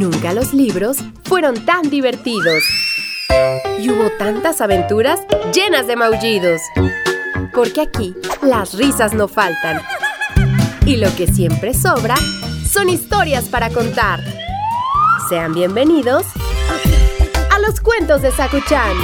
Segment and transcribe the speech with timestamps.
[0.00, 2.64] Nunca los libros fueron tan divertidos.
[3.78, 5.20] Y hubo tantas aventuras
[5.52, 6.62] llenas de maullidos.
[7.52, 9.82] Porque aquí las risas no faltan.
[10.86, 12.14] Y lo que siempre sobra
[12.66, 14.20] son historias para contar.
[15.28, 16.24] Sean bienvenidos
[17.52, 18.96] a los cuentos de Sakuchan.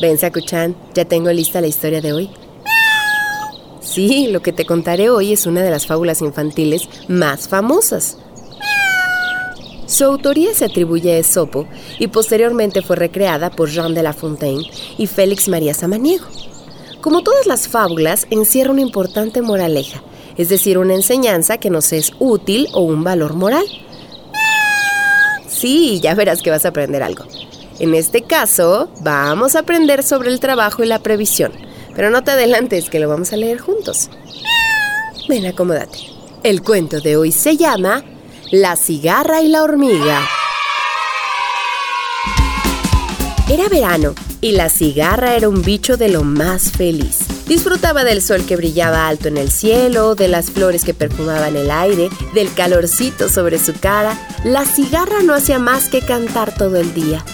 [0.00, 2.30] Ven, Sakuchan, ya tengo lista la historia de hoy.
[3.88, 8.18] Sí, lo que te contaré hoy es una de las fábulas infantiles más famosas.
[9.86, 11.66] Su autoría se atribuye a Esopo
[11.98, 14.62] y posteriormente fue recreada por Jean de La Fontaine
[14.98, 16.26] y Félix María Samaniego.
[17.00, 20.02] Como todas las fábulas, encierra una importante moraleja,
[20.36, 23.64] es decir, una enseñanza que nos es útil o un valor moral.
[25.48, 27.24] Sí, ya verás que vas a aprender algo.
[27.78, 31.67] En este caso, vamos a aprender sobre el trabajo y la previsión.
[31.98, 34.08] Pero no te adelantes, que lo vamos a leer juntos.
[35.28, 35.98] Ven, acomódate.
[36.44, 38.04] El cuento de hoy se llama
[38.52, 40.24] La cigarra y la hormiga.
[43.50, 47.18] Era verano y la cigarra era un bicho de lo más feliz.
[47.48, 51.68] Disfrutaba del sol que brillaba alto en el cielo, de las flores que perfumaban el
[51.68, 54.16] aire, del calorcito sobre su cara.
[54.44, 57.24] La cigarra no hacía más que cantar todo el día.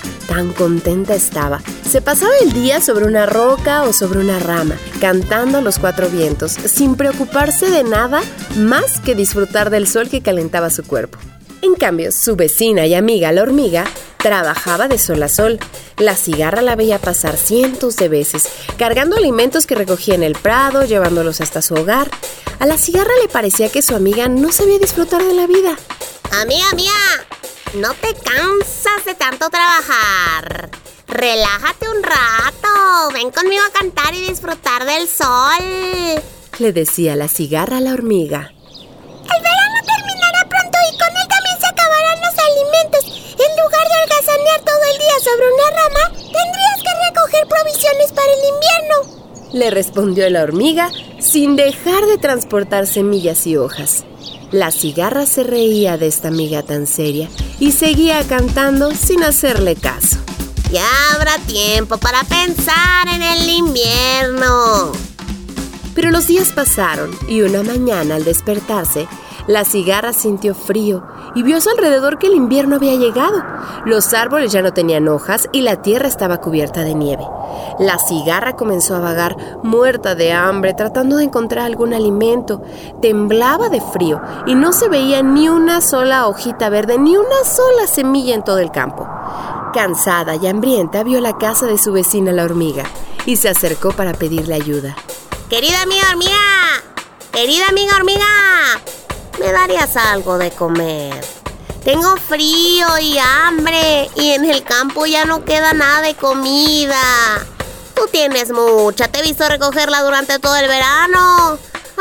[0.42, 1.62] Contenta estaba.
[1.88, 6.08] Se pasaba el día sobre una roca o sobre una rama, cantando a los cuatro
[6.08, 8.20] vientos, sin preocuparse de nada
[8.56, 11.18] más que disfrutar del sol que calentaba su cuerpo.
[11.62, 13.84] En cambio, su vecina y amiga la hormiga
[14.18, 15.60] trabajaba de sol a sol.
[15.98, 20.84] La cigarra la veía pasar cientos de veces, cargando alimentos que recogía en el prado,
[20.84, 22.10] llevándolos hasta su hogar.
[22.58, 25.78] A la cigarra le parecía que su amiga no sabía disfrutar de la vida.
[26.32, 26.90] Amiga mía,
[27.74, 30.70] no te cansas de tanto trabajar.
[31.08, 33.12] Relájate un rato.
[33.12, 36.22] Ven conmigo a cantar y disfrutar del sol.
[36.58, 38.52] Le decía la cigarra a la hormiga.
[38.52, 43.04] El verano terminará pronto y con él también se acabarán los alimentos.
[43.32, 48.32] En lugar de holgazanear todo el día sobre una rama, tendrías que recoger provisiones para
[48.32, 49.52] el invierno.
[49.52, 54.04] Le respondió la hormiga sin dejar de transportar semillas y hojas.
[54.52, 57.28] La cigarra se reía de esta amiga tan seria
[57.58, 60.18] y seguía cantando sin hacerle caso.
[60.70, 64.92] Ya habrá tiempo para pensar en el invierno.
[65.94, 69.06] Pero los días pasaron y una mañana al despertarse,
[69.46, 71.02] la cigarra sintió frío
[71.34, 73.42] y vio a su alrededor que el invierno había llegado.
[73.84, 77.26] Los árboles ya no tenían hojas y la tierra estaba cubierta de nieve.
[77.78, 82.62] La cigarra comenzó a vagar, muerta de hambre, tratando de encontrar algún alimento.
[83.02, 87.86] Temblaba de frío y no se veía ni una sola hojita verde, ni una sola
[87.86, 89.06] semilla en todo el campo.
[89.74, 92.84] Cansada y hambrienta, vio la casa de su vecina la hormiga
[93.26, 94.96] y se acercó para pedirle ayuda.
[95.50, 96.32] Querida amiga hormiga,
[97.32, 98.24] querida amiga hormiga,
[99.44, 101.12] ¿me darías algo de comer?
[101.84, 107.44] Tengo frío y hambre y en el campo ya no queda nada de comida.
[107.94, 111.58] Tú tienes mucha, te he visto recogerla durante todo el verano.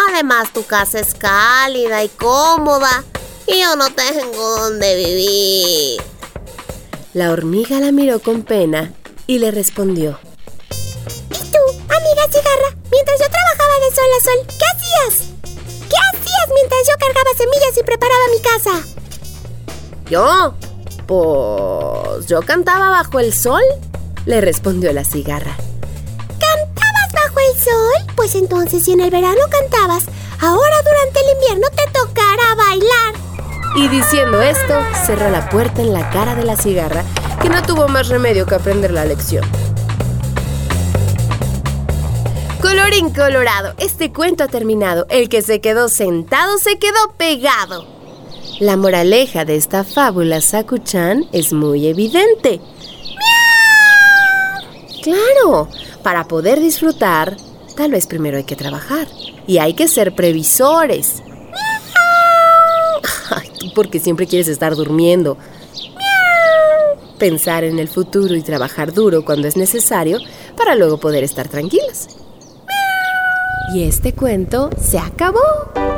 [0.10, 3.04] Además, tu casa es cálida y cómoda
[3.46, 6.02] y yo no tengo dónde vivir.
[7.14, 8.94] La hormiga la miró con pena
[9.28, 10.18] y le respondió.
[11.30, 15.33] ¿Y tú, amiga cigarra, mientras yo trabajaba de sol a sol, qué hacías?
[16.44, 18.72] ¿Qué hacías mientras yo cargaba semillas y preparaba mi casa?
[20.10, 20.54] ¿Yo?
[21.08, 23.62] Pues yo cantaba bajo el sol,
[24.26, 25.56] le respondió la cigarra.
[26.40, 28.16] ¿Cantabas bajo el sol?
[28.16, 30.06] Pues entonces si en el verano cantabas,
[30.40, 33.14] ahora durante el invierno te tocará bailar.
[33.76, 37.04] Y diciendo esto, cerró la puerta en la cara de la cigarra,
[37.42, 39.44] que no tuvo más remedio que aprender la lección.
[42.64, 45.06] Colorín colorado, este cuento ha terminado.
[45.10, 47.86] El que se quedó sentado se quedó pegado.
[48.62, 52.62] La moraleja de esta fábula, Sakuchan, es muy evidente.
[55.02, 55.68] Claro,
[56.04, 57.36] para poder disfrutar,
[57.76, 59.10] tal vez primero hay que trabajar.
[59.46, 61.22] Y hay que ser previsores.
[63.30, 65.38] Ay, porque siempre quieres estar durmiendo.
[67.20, 70.20] Pensar en el futuro y trabajar duro cuando es necesario
[70.56, 72.23] para luego poder estar tranquilos.
[73.72, 75.93] Y este cuento se acabó.